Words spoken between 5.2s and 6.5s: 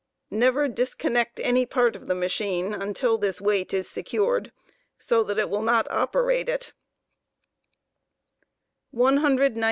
that it will not operate